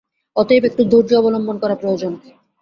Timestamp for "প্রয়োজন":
1.75-2.13